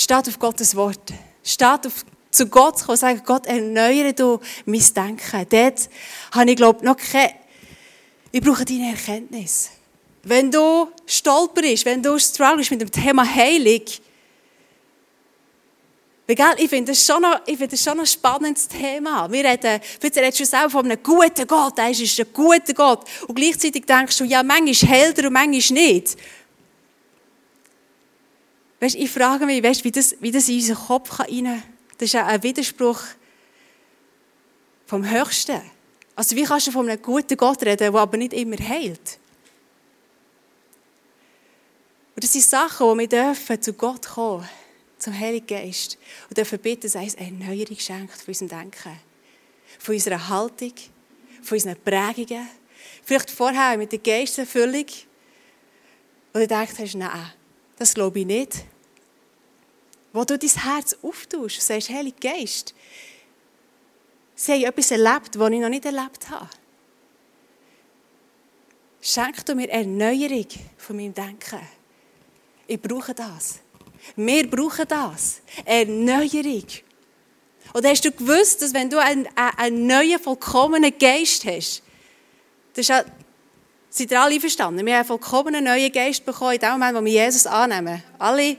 [0.00, 1.12] Statt auf Gottes Wort.
[1.44, 5.46] Statt auf, zu Gott zu kommen und sagen, Gott, erneuere du mein Denken.
[5.50, 5.90] Dort
[6.32, 7.34] habe ich, glaube noch keine,
[8.32, 9.68] ich brauche deine Erkenntnis.
[10.22, 13.82] Wenn du stolperst, wenn du struggles mit dem Thema Heilung,
[16.56, 19.30] ich finde das, schon noch, ich finde das schon ein spannendes Thema.
[19.30, 23.04] Wir reden, vielleicht redest du selber von einem guten Gott, er ist ein guter Gott.
[23.26, 26.16] Und gleichzeitig denkst du, ja, manchmal hält er und manchmal nicht.
[28.80, 31.62] Weißt, ich frage mich, weißt, wie, das, wie das in unseren Kopf rein kann.
[31.98, 33.02] Das ist ein Widerspruch
[34.86, 35.60] vom Höchsten.
[36.16, 39.18] Also wie kannst du von einem guten Gott reden, der aber nicht immer heilt?
[42.14, 44.48] Und das sind Sachen, wo wir dürfen zu Gott kommen,
[44.98, 45.96] zum Heiligen Geist,
[46.28, 49.00] und dürfen bitten, dass er uns eine Erneuerung schenkt von unserem Denken,
[49.78, 50.74] von unserer Haltung,
[51.42, 52.48] von unseren Prägungen.
[53.04, 54.86] Vielleicht vorher mit der Geisterfüllung,
[56.32, 57.32] wo du denkst, nein,
[57.76, 58.64] das glaube ich nicht.
[60.12, 62.74] Wo du dein Herz auftust und sagst, Heilige Geist,
[64.34, 66.48] sie haben etwas erlebt, was ich noch nicht erlebt habe.
[69.00, 70.46] Schenk du mir Erneuerung
[70.76, 71.60] von meinem Denken.
[72.66, 73.60] Ich brauche das.
[74.16, 75.40] Wir brauchen das.
[75.64, 76.66] Erneuerung.
[77.72, 81.82] Oder hast du gewusst, dass wenn du einen, einen neuen, vollkommenen Geist hast,
[82.74, 83.04] das ist
[83.90, 84.84] seid ihr alle einverstanden?
[84.84, 88.02] Wir haben einen vollkommenen neuen Geist bekommen in dem Moment, wo wir Jesus annehmen.
[88.18, 88.56] Alle?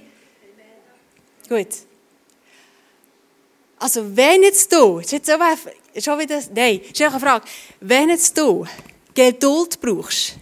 [1.52, 1.68] Gut.
[3.78, 5.34] Also wenn jetzt du, ist jetzt so,
[6.00, 7.46] schon wieder, nein, ist eine Frage,
[7.82, 8.66] wenn jetzt du
[9.14, 10.36] Geduld brauchst,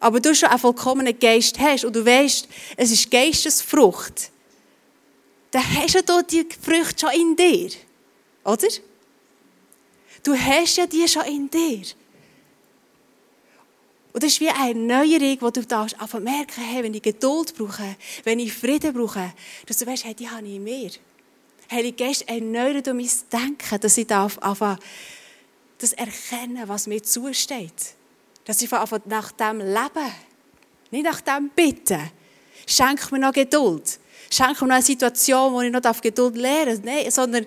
[0.00, 4.30] aber du schon einen vollkommenen Geist hast und du weißt, es ist Geistesfrucht,
[5.50, 7.70] dann hast du die Früchte schon in dir.
[8.44, 8.68] Oder?
[10.22, 11.86] Du hast ja die schon in dir.
[14.12, 17.96] Und das ist wie eine Erneuerung, wo du darfst merken, hey, wenn ich Geduld brauche,
[18.24, 19.32] wenn ich Frieden brauche,
[19.66, 20.90] dass du weißt, hey, die habe ich in mir.
[21.70, 24.78] Heilige Geist, erneuere du mein Denken, dass ich darf einfach
[25.78, 27.94] das erkennen, was mir zusteht.
[28.44, 30.12] Dass ich einfach nach dem leben,
[30.90, 32.10] nicht nach dem bitten.
[32.66, 34.00] Schenk mir noch Geduld.
[34.32, 36.84] Schenk mir noch eine Situation, wo ich noch Geduld lernen darf.
[36.84, 37.46] Nein, sondern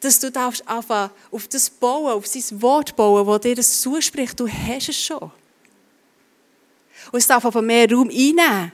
[0.00, 4.38] dass du darfst einfach auf das bauen, auf sein Wort bauen, das dir das zuspricht.
[4.38, 5.32] Du hast es schon.
[7.12, 8.72] Und es darf einfach mehr Raum einnehmen.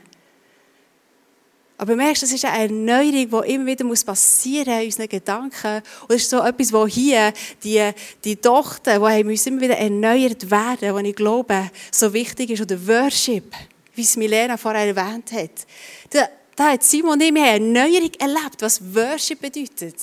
[1.80, 5.76] Aber merkst, das ist eine Erneuerung, die immer wieder passieren muss in unseren Gedanken.
[6.02, 7.32] Und das ist so etwas, wo hier
[7.64, 7.90] die,
[8.22, 12.60] die Tochter, die muss immer wieder erneuert werden, was ich glaube, so wichtig ist.
[12.60, 13.54] Oder Worship,
[13.94, 15.66] wie es Milena vorher erwähnt hat.
[16.10, 19.96] Da, da hat Simon und ich eine Erneuerung erlebt, was Worship bedeutet.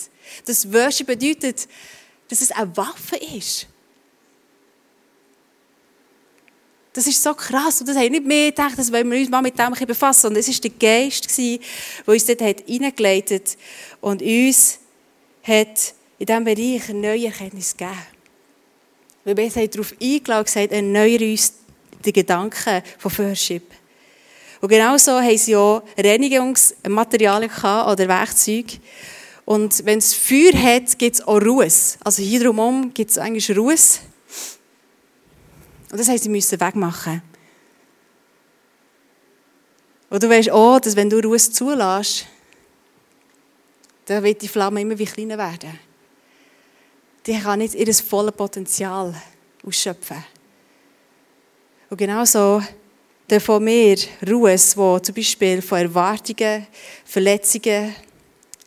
[0.46, 1.68] Das Worship bedeutet,
[2.28, 3.68] dass es eine Waffe ist.
[6.98, 7.80] Das ist so krass.
[7.80, 10.32] Und das haben nicht mehr gedacht, dass wir uns mal mit dem befassen.
[10.32, 11.60] Und es war der Geist, der
[12.08, 13.58] uns dort hineingeleitet hat
[14.02, 14.80] und uns
[15.44, 18.00] hat in diesem Bereich eine neue Erkenntnis gegeben.
[19.24, 21.54] Weil wir haben darauf eingeladen und gesagt, uns
[22.04, 23.72] die Gedanken von Worship.
[24.60, 28.80] Und genauso haben sie auch Reinigungsmaterialien oder Werkzeuge.
[29.46, 31.68] Und wenn es Feuer hat, gibt es auch Ruhe.
[32.04, 33.76] Also hier drumherum gibt es eigentlich Ruhe.
[35.90, 37.22] Und das heißt, sie müssen wegmachen.
[40.10, 42.26] Und du weißt auch, dass wenn du Ruhe zulässt,
[44.06, 45.80] dann wird die Flamme immer wie kleiner werden.
[47.26, 49.14] Die kann nicht ihr volles Potenzial
[49.66, 50.24] ausschöpfen.
[51.90, 52.62] Und genauso
[53.30, 53.98] dürfen wir
[54.28, 56.68] Ruhe, wo zum Beispiel von Erwartungen,
[57.04, 57.94] Verletzungen,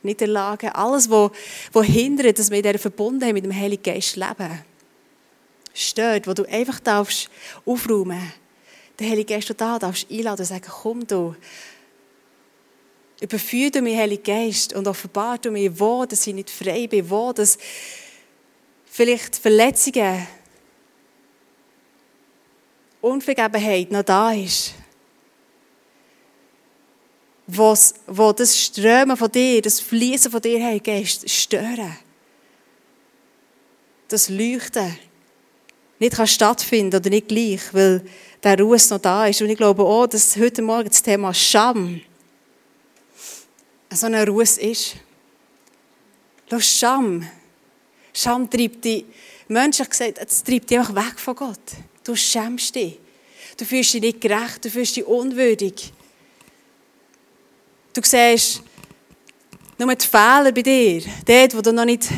[0.03, 1.31] Niederlagen, alles, was,
[1.73, 4.70] was hindert, dass wir in dieser Verbundenheit mit dem Heiligen Geist leben
[5.75, 7.31] stört, wo du einfach darfst
[7.65, 8.33] aufräumen
[9.01, 11.35] der Heilige Geist, du da darfst einladen und sagen, komm du,
[13.21, 17.09] überführe du mich, Heilige Geist, und offenbar du mir, wo dass ich nicht frei bin,
[17.09, 17.59] wo dass
[18.85, 20.27] vielleicht Verletzungen,
[23.01, 24.75] Unvergebenheit noch da ist.
[27.47, 31.97] Was, wo das Strömen von dir, das Fließen von dir, Heilige Geist, stören.
[34.09, 34.99] Das Leuchten
[36.01, 38.03] nicht kann stattfinden oder nicht gleich, weil
[38.43, 39.43] der Ruhe noch da ist.
[39.43, 42.01] Und ich glaube auch, dass heute Morgen das Thema Scham
[43.91, 44.97] so eine Ruhe ist.
[46.49, 47.29] Schau, Scham.
[48.15, 49.05] Scham treibt dich,
[49.47, 51.59] Menschen gesagt, es treibt dich einfach weg von Gott.
[52.03, 52.99] Du schämst dich.
[53.57, 55.93] Du fühlst dich nicht gerecht, du fühlst dich unwürdig.
[57.93, 58.63] Du siehst
[59.77, 62.09] nur die Fehler bei dir, dort, wo du noch nicht,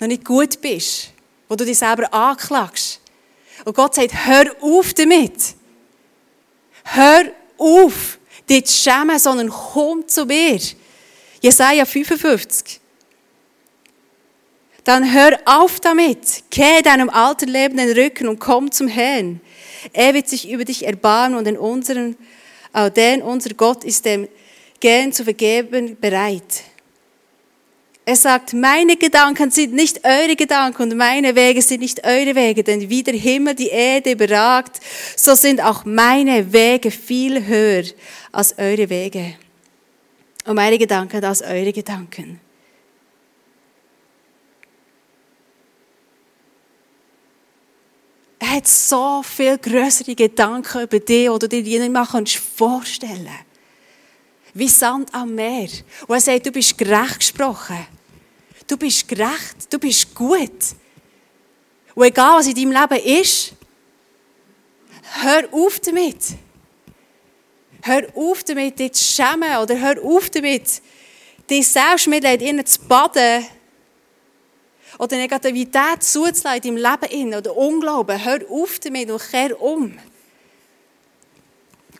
[0.00, 1.12] noch nicht gut bist
[1.48, 3.00] wo du dich selber anklagst.
[3.64, 5.54] Und Gott sagt, hör auf damit.
[6.84, 7.24] Hör
[7.58, 10.76] auf, dich zu schämen, sondern komm zu mir.
[11.40, 12.80] Jesaja 55.
[14.84, 16.44] Dann hör auf damit.
[16.50, 19.40] Kehr deinem alten Leben den Rücken und komm zum Herrn.
[19.92, 21.56] Er wird sich über dich erbarmen und in
[22.72, 24.28] auch denn unser Gott ist dem
[24.78, 26.62] gern zu vergeben bereit.
[28.08, 32.62] Er sagt, meine Gedanken sind nicht eure Gedanken und meine Wege sind nicht eure Wege,
[32.62, 34.78] denn wie der Himmel die Erde beragt,
[35.16, 37.82] so sind auch meine Wege viel höher
[38.30, 39.34] als eure Wege
[40.44, 42.40] und meine Gedanken als eure Gedanken.
[48.38, 53.46] Er hat so viel größere Gedanken über dich, oder du dir nicht mal vorstellen kannst.
[54.54, 55.68] Wie Sand am Meer.
[56.06, 57.95] Und er sagt, du bist gerecht gesprochen.
[58.66, 60.74] Du bist gerecht, du bist gut.
[61.94, 63.52] Und egal, was in deinem Leben ist,
[65.22, 66.18] hör auf damit.
[67.82, 70.82] Hör auf damit, dich zu schämen oder hör auf damit,
[71.48, 73.46] dich selbst mit ihnen zu baden
[74.98, 78.24] oder Negativität zuzulassen in deinem Leben oder Unglauben.
[78.24, 79.96] Hör auf damit und kehr um.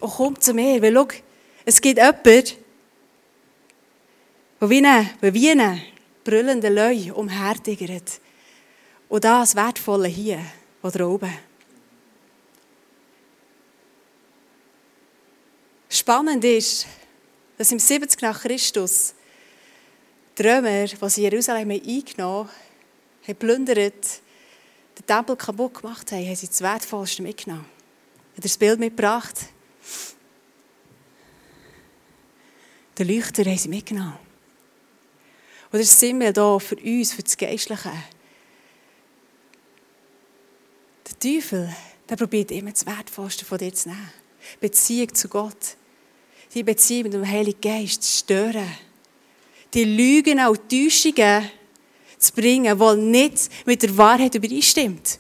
[0.01, 1.09] Und komm zu mir, weil schau,
[1.65, 2.23] es gibt jemanden,
[4.61, 5.83] der wie eine, wie eine
[6.27, 8.21] brüllenden Löwen umhertigert.
[9.09, 10.41] Und das Wertvolle hier,
[10.83, 11.33] oder oben.
[15.89, 16.87] Spannend ist,
[17.57, 19.15] dass im 70 nach Christus
[20.37, 22.51] die Römer, die sie Jerusalem eingenommen haben,
[23.27, 24.21] haben plündert,
[24.99, 27.67] den Tempel kaputt gemacht haben, haben sie das Wertvollste mitgenommen.
[28.33, 29.47] Hat er das Bild mitgebracht?
[32.99, 34.26] Den Leuchter haben sie mitgenommen.
[35.79, 37.93] Das sind wir hier für uns, für das Geistliche.
[41.09, 41.75] Der Teufel,
[42.09, 44.11] der probiert immer das Wertvollste von dir zu nehmen.
[44.61, 45.77] Beziehung zu Gott.
[46.55, 48.71] Die Beziehung mit dem Heiligen Geist zu stören.
[49.75, 51.51] Die Lügen und Täuschungen
[52.19, 55.19] zu bringen, die nicht mit der Wahrheit übereinstimmt.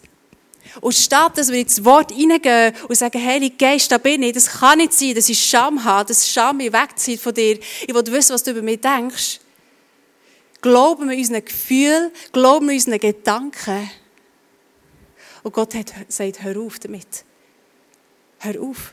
[0.81, 4.47] Und statt dass wir ins Wort hineingehen und sagen, Heilige Geist, da bin ich, das
[4.47, 8.07] kann nicht sein, dass ich Scham habe, dass Scham mich wegzieht von dir, ich will
[8.07, 9.41] wissen, was du über mich denkst.
[10.67, 13.89] Glauben wir unseren Gefühlen, glauben wir unseren Gedanken.
[15.45, 17.25] Und Gott hat, sagt, hör auf damit.
[18.41, 18.93] Hör auf.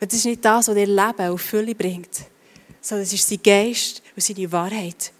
[0.00, 2.22] Das ist nicht das, was dir Leben auf Fülle bringt,
[2.80, 5.12] sondern es ist sein Geist und seine Wahrheit.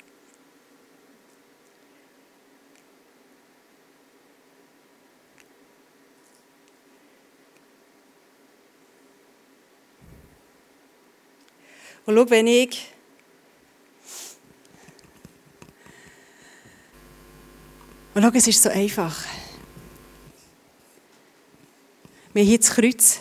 [12.07, 12.89] Und schau, wenn ich
[18.23, 19.25] Schau, es ist so einfach.
[22.35, 23.21] Wir haben hier das Kreuz.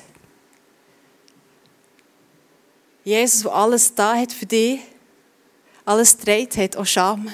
[3.05, 4.81] Jesus, der alles da hat für dich,
[5.85, 7.33] alles dreht hat, auch Scham,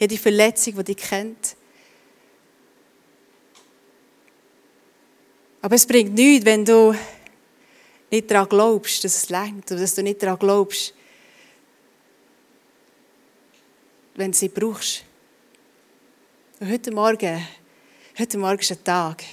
[0.00, 1.54] jede Verletzung, die dich kennt.
[5.62, 6.92] Aber es bringt nichts, wenn du
[8.10, 10.92] nicht daran glaubst, dass es längt, oder dass du nicht daran glaubst,
[14.16, 15.04] wenn du sie brauchst.
[16.60, 17.42] Und heute Morgen,
[18.18, 19.24] heute Morgen ist ein Tag,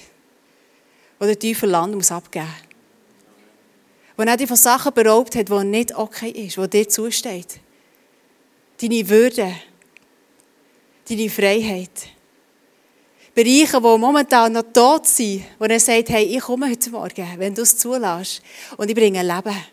[1.18, 4.16] wo der Teufel Land muss abgeben muss.
[4.16, 7.60] Wo er dich von Sachen beraubt hat, die nicht okay ist, die dir zusteht.
[8.80, 9.54] Deine Würde,
[11.06, 12.08] deine Freiheit.
[13.34, 17.54] Bereiche, die momentan noch tot sind, wo er sagt, hey, ich komme heute Morgen, wenn
[17.54, 18.40] du es zulässt,
[18.78, 19.64] und ich bringe Leben.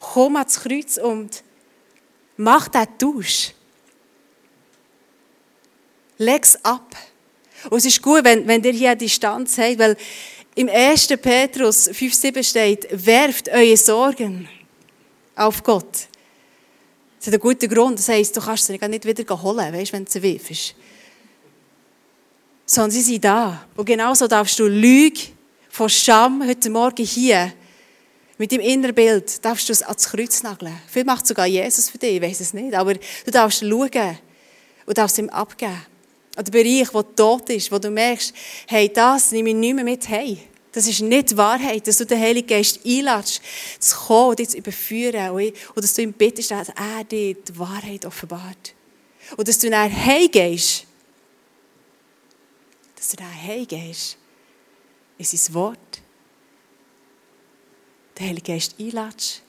[0.00, 1.44] Komm ans Kreuz und
[2.36, 3.52] mach diesen Tausch.
[6.18, 6.94] Leg es ab.
[7.70, 9.96] Und es ist gut, wenn, wenn ihr hier Distanz habt, weil
[10.54, 11.08] im 1.
[11.22, 14.48] Petrus 5,7 steht, werft eure Sorgen
[15.34, 16.08] auf Gott.
[17.18, 17.98] Das hat einen guten Grund.
[17.98, 20.74] Das heisst, du kannst sie nicht wieder holen, weißt, wenn du sie wirfst
[22.68, 23.66] sondern sie sind da.
[23.76, 25.20] Und genauso darfst du Lüge
[25.70, 27.52] von Scham heute Morgen hier
[28.36, 30.78] mit dem inneren Bild darfst du es ans Kreuz nageln.
[30.86, 32.74] Vielleicht macht sogar Jesus für dich, ich weiß es nicht.
[32.74, 34.18] Aber du darfst schauen
[34.86, 35.80] und darfst ihm abgeben.
[36.38, 38.32] An den Bereich, der tot ist, wo du merkst,
[38.68, 40.38] hey, das nehme ich nicht mehr mit hey.
[40.70, 43.40] Das ist nicht Wahrheit, dass du den Heiligen Geist einlädst,
[43.80, 45.30] zu kommen und dich zu überführen.
[45.30, 48.74] Und dass du ihm bittest, dass er dir die Wahrheit offenbart.
[49.36, 50.86] Und dass du dann heimgehst
[52.98, 54.18] dass du da heimgehst,
[55.16, 56.02] in sein Wort,
[58.18, 59.42] den Heiligen Geist einlädst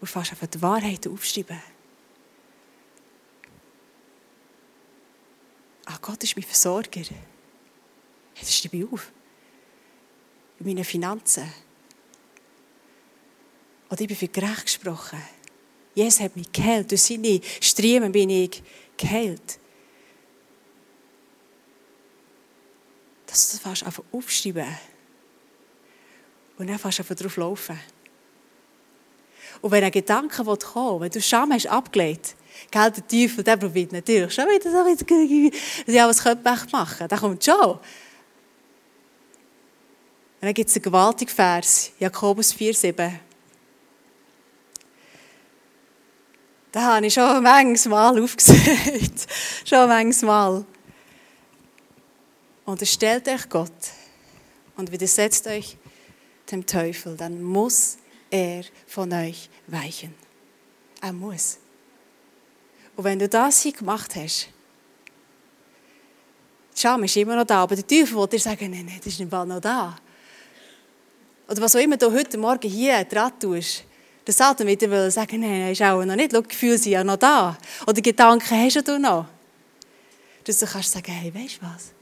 [0.00, 1.60] und fast einfach die Wahrheit aufschreiben.
[5.92, 7.02] Ah, Gott ist mein Versorger.
[8.38, 9.12] Das schreibe ich auf.
[10.58, 11.52] In meinen Finanzen.
[13.90, 15.20] Oder ich bin für gerecht gesprochen.
[15.94, 16.90] Jesus hat mich geheilt.
[16.90, 18.62] Durch seine Striemen bin ich
[18.96, 19.58] geheilt.
[23.32, 24.66] dass du das einfach aufschreiben
[26.58, 27.80] und dann fast einfach drauf laufen.
[29.62, 32.36] Und wenn ein Gedanke kommt, wenn du Scham hast abgelegt,
[32.70, 37.08] gell, der Teufel, der probiert natürlich schon wieder so, ja, was könnte man machen?
[37.08, 37.78] Der kommt schon.
[40.42, 43.12] Und dann gibt es einen gewaltigen Vers, Jakobus 4,7.
[46.72, 49.28] Da habe ich schon manches Mal aufgesagt.
[49.64, 50.64] schon manches Mal.
[52.64, 53.70] Unterstellt euch Gott
[54.76, 55.76] und widersetzt euch
[56.50, 57.98] dem Teufel, dann muss
[58.30, 60.14] er von euch weichen.
[61.00, 61.58] Er muss.
[62.96, 64.48] Und wenn du das gemacht hast,
[66.74, 69.12] die Scham ist immer noch da, aber der Teufel will dir sagen, nein, nein, das
[69.12, 69.96] ist nicht noch da.
[71.48, 73.84] Oder was auch immer du heute Morgen hier dran tust,
[74.26, 76.92] der Satan wird dir sagen, nein, nein, ist auch noch nicht, schau, die Gefühle sind
[76.92, 77.58] ja noch da.
[77.86, 79.26] Oder Gedanken hast du noch.
[80.44, 81.92] Dass du kannst sagen, hey, weißt du was?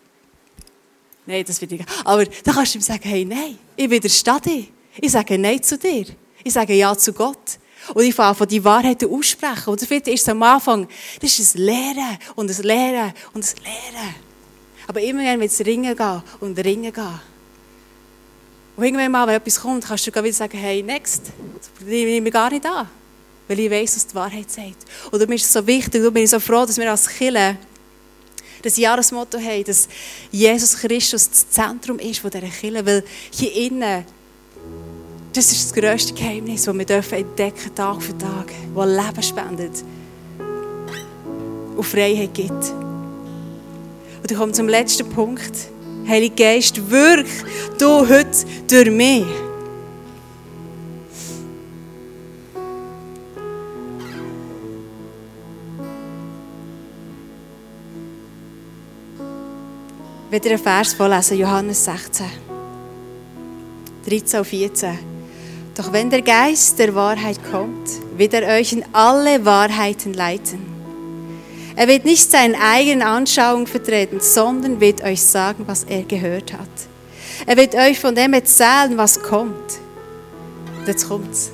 [1.26, 1.90] Nein, das will ich nicht.
[2.04, 4.66] Aber dann kannst du ihm sagen, hey, nein, ich widerstehe dir.
[5.00, 6.06] Ich sage Nein zu dir.
[6.42, 7.58] Ich sage Ja zu Gott.
[7.94, 9.70] Und ich fange die Wahrheit aussprechen.
[9.70, 10.88] Und vielleicht ist es am Anfang,
[11.20, 14.14] das ist ein Lehren und ein Lehren und ein Lehren.
[14.86, 17.20] Aber immer wird es ringen gehen und ringen gehen.
[18.76, 21.24] Und irgendwann mal, wenn etwas kommt, kannst du wieder sagen, hey, next,
[21.78, 22.88] das nehme ich gar nicht an.
[23.46, 24.86] Weil ich weiss, was die Wahrheit sagt.
[25.10, 27.56] Und darum ist es so wichtig, und bin ich so froh, dass wir als Kirche
[28.62, 29.88] das Jahresmotto haben, dass
[30.30, 32.86] Jesus Christus das Zentrum ist von dieser Kirche.
[32.86, 34.06] Weil hier innen,
[35.32, 39.84] das ist das grösste Geheimnis, das wir dürfen entdecken Tag für Tag, das Leben spendet
[41.76, 42.50] und Freiheit gibt.
[44.22, 45.52] Und ich komme zum letzten Punkt.
[46.08, 47.26] Heilige Geist, wirk
[47.78, 49.24] du heute durch mich.
[60.30, 62.26] Wieder ein Vers vorlesen, Johannes 16,
[64.06, 65.09] 13 und 14.
[65.76, 70.70] Doch wenn der Geist der Wahrheit kommt, wird er euch in alle Wahrheiten leiten.
[71.76, 76.68] Er wird nicht seine eigene Anschauung vertreten, sondern wird euch sagen, was er gehört hat.
[77.46, 79.78] Er wird euch von dem erzählen, was kommt.
[80.78, 81.50] Und jetzt kommt's.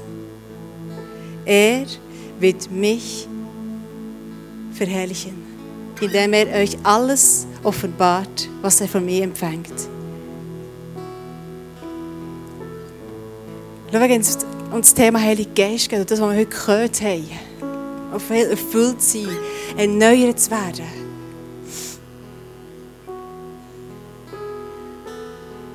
[1.45, 1.85] Er
[2.41, 3.29] wird mich
[4.73, 5.35] verherrlichen,
[6.01, 9.96] indem er euch alles offenbart, was er von mir empfängt.
[13.93, 14.39] Schau, wenn es
[14.73, 17.31] um das Thema Heilige Geist geht das, was wir heute gehört haben,
[18.13, 19.29] auf erfüllt sein,
[19.77, 20.87] erneuert zu werden,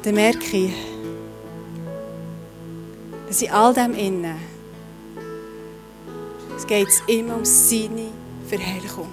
[0.03, 0.73] dann merke ich,
[3.29, 4.35] dass in all dem innen,
[6.57, 8.07] es geht immer um seine
[8.49, 9.07] Verherrlichung.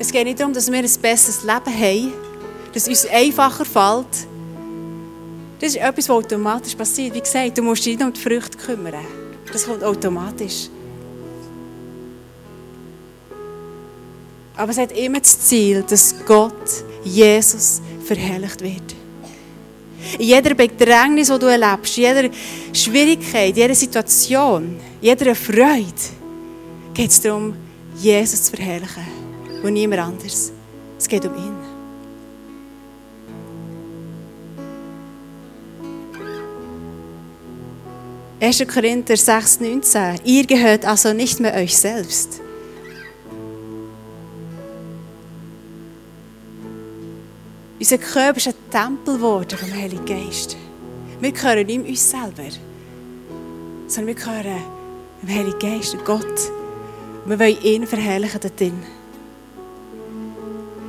[0.00, 2.12] Es geht nicht darum, dass wir ein besseres Leben haben,
[2.74, 4.26] dass es uns einfacher fällt.
[5.58, 7.14] Das ist etwas, was automatisch passiert.
[7.14, 9.06] Wie gesagt, du musst dich nicht um die Früchte kümmern.
[9.50, 10.68] Das kommt automatisch.
[14.56, 18.94] Aber es hat immer das Ziel, dass Gott, Jesus, verherrlicht wird.
[20.18, 22.30] In jeder Bedrängnis, die du erlebst, in jeder
[22.72, 25.92] Schwierigkeit, in jeder Situation, in jeder Freude,
[26.94, 27.54] geht es darum,
[27.96, 29.04] Jesus zu verherrlichen
[29.62, 30.52] und niemand anders.
[30.98, 31.55] Es geht um ihn.
[38.38, 42.42] Erster Korinther 6,19 Ihr gehört also nicht mehr euch selbst.
[47.78, 50.56] Unser Körper ist ein Tempel geworden vom Heiligen Geist.
[51.18, 52.50] Wir gehören nicht uns selber,
[53.86, 54.62] sondern wir gehören
[55.22, 56.50] dem Heiligen Geist, Gott.
[57.24, 58.82] Und wir wollen ihn verherrlichen dort drin.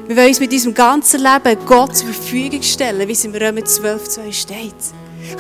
[0.08, 3.64] Wir wollen uns mit unserem ganzen Leben Gott zur Verfügung stellen, wie es in Römer
[3.64, 4.76] 12, 2 steht.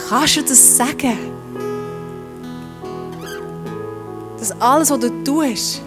[0.08, 1.36] Kannst du das sagen?
[4.48, 5.82] Dass alles, was du tust,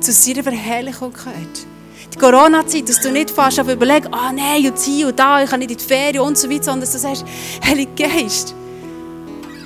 [0.00, 1.66] zu seiner Verherrlichung gehört.
[2.12, 5.42] Die Corona-Zeit, dass du nicht fast auf überlegst, ah oh nein, und hier und da,
[5.42, 7.24] ich kann nicht in die Ferien und so weiter, sondern dass du sagst,
[7.64, 8.54] Heiliger Geist,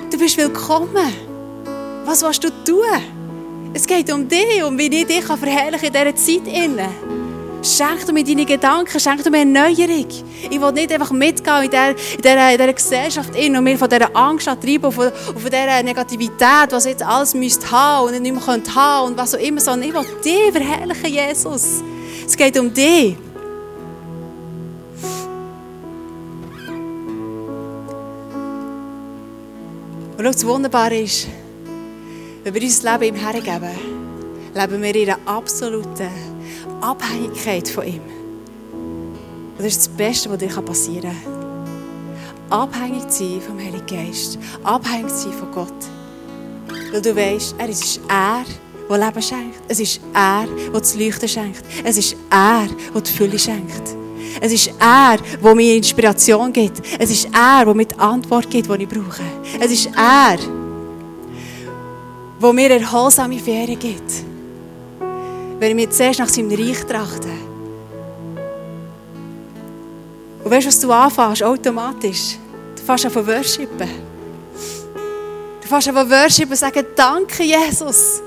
[0.08, 1.12] du bist willkommen.
[2.04, 2.84] Was willst du tun?
[3.74, 7.19] Es geht um dich, um wie ich dich verherrlichen in dieser Zeit.
[7.62, 10.06] Schenk du mir deine Gedanken, schenk du mir Erneuerung.
[10.50, 14.14] Ich will nicht einfach mitgehen in dieser, in dieser, Gesellschaft in und mir von dieser
[14.16, 18.74] Angst treiben und von, von dieser Negativität, was jetzt alles müsst haben und nicht mehr
[18.74, 21.82] haben und was auch immer, sondern ich will dich verherrlichen, Jesus.
[22.26, 23.16] Es geht um dich.
[30.16, 31.28] Und das Wunderbare ist,
[32.42, 33.70] wenn wir unser Leben ihm hergeben,
[34.54, 36.29] leben wir in einer absoluten
[36.80, 38.00] Abhängigkeit von ihm.
[39.58, 42.58] Das ist das Beste, was dir passieren kann.
[42.60, 44.38] Abhängig zu sein vom Heiligen Geist.
[44.64, 45.74] Abhängig zu sein von Gott.
[46.90, 48.44] Weil du weißt, er ist er,
[48.88, 49.60] der Leben schenkt.
[49.68, 51.62] Es ist er, der das Leuchten schenkt.
[51.84, 53.96] Es ist er, der die Fülle schenkt.
[54.40, 56.80] Es ist er, der mir Inspiration gibt.
[56.98, 59.22] Es ist er, der mir die Antwort gibt, die ich brauche.
[59.60, 60.38] Es ist er,
[62.42, 64.29] der mir erholsame Ferien gibt
[65.60, 67.30] wenn wir zuerst nach seinem Reich trachten.
[70.42, 71.42] Und weißt du, was du anfängst?
[71.42, 72.38] Automatisch.
[72.74, 73.88] Du fängst an zu worshipen.
[75.60, 78.22] Du fängst an zu worshipen und sagen, danke Jesus.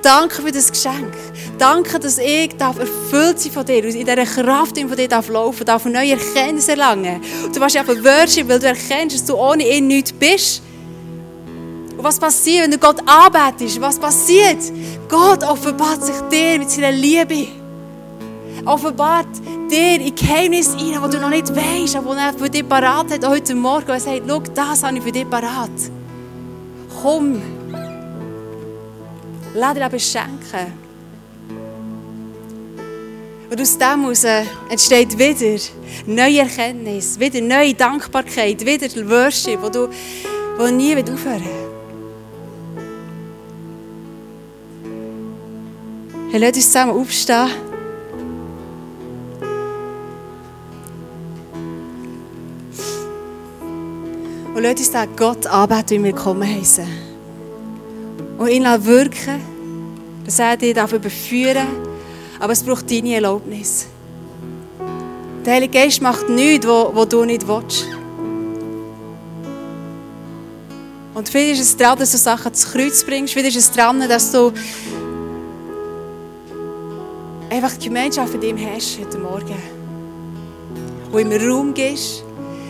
[0.00, 1.12] Danke für das Geschenk.
[1.58, 5.64] Danke, dass ich darf erfüllt sein von dir, in dieser Kraft von dir darf laufen,
[5.64, 7.20] darf eine neue Erkenntnis erlangen.
[7.44, 10.62] Und du warst einfach worshipen, weil du erkennst, dass du ohne ihn nichts bist.
[11.96, 13.80] Und was passiert, wenn du Gott arbeitest?
[13.80, 14.58] Was passiert?
[15.12, 17.48] Gott offenbart sich dir mit seiner Liebe.
[18.64, 19.26] Offenbart
[19.70, 23.28] dir in Geheimnis rein, wo du noch nicht weißt, aber er für dich parat hat
[23.28, 23.90] heute Morgen.
[23.90, 25.70] Er sagt, schau, das habe ich für dich parat.
[27.02, 27.42] Komm,
[29.54, 30.72] Lass dir aber schenken.
[33.50, 34.24] Und aus dem heraus
[34.70, 35.62] entsteht wieder
[36.06, 39.90] neue Erkenntnis, wieder neue Dankbarkeit, wieder Worship, wo du
[40.56, 41.71] wo nie aufhören
[46.32, 47.50] Hey, lass uns zusammen aufstehen.
[54.54, 56.86] Und lass uns den Gott anbeten, wie wir kommen heißen.
[58.38, 59.42] Und ihn wirken,
[60.24, 63.88] dass er dich überführen darf aber es braucht deine Erlaubnis.
[65.44, 67.88] Der Heilige Geist macht nichts, was du nicht willst.
[71.12, 73.34] Und vielleicht ist es dran, dass du Sachen ins Kreuz bringst.
[73.34, 74.50] Vielleicht ist es dran, dass du
[77.52, 79.62] einfach die Gemeinschaft mit ihm hast heute Morgen.
[81.10, 82.24] Wo ihm Raum gibst.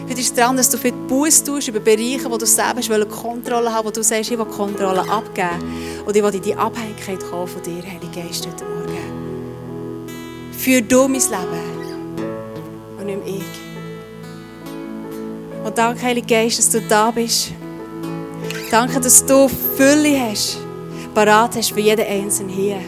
[0.04, 3.72] Vielleicht ist es dran, dass du viel Buß tust über Bereiche, wo du selbst Kontrolle
[3.72, 6.02] haben wo du sagst, ich will Kontrolle abgeben.
[6.04, 8.82] Und ich will in die Abhängigkeit kommen von dir, Heilige Geist, heute Morgen.
[10.52, 11.62] Für du mein Leben
[12.98, 13.44] und nicht ich.
[15.64, 17.52] Und danke, Heilige Geist, dass du da bist.
[18.72, 20.58] Danke, dass du Fülle hast,
[21.14, 22.80] parat hast für jeden Einzelnen hier.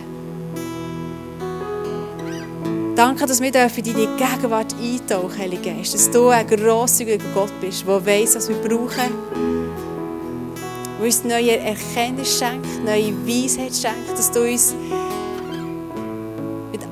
[2.97, 3.75] Danke, dass wir in deine
[4.17, 5.95] Gegenwart eintauchen, Heilige Geist.
[5.95, 9.13] Dass du ein grosszügiger Gott bist, der weiss, was wir brauchen.
[10.99, 14.13] Der uns neue Erkenntnis schenkt, neue Weisheit schenkt.
[14.13, 14.75] Dass du uns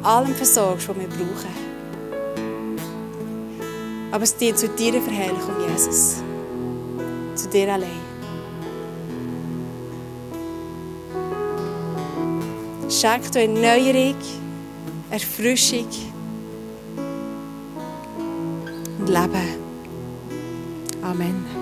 [0.02, 1.62] allem versorgst, was wir brauchen.
[4.10, 6.16] Aber es dient zu deiner Verherrlichung, Jesus.
[7.34, 7.88] Zu dir allein.
[12.90, 14.16] Schenk du eine Neuerung,
[15.12, 15.88] Erfrischung
[18.98, 19.60] und Leben.
[21.02, 21.61] Amen.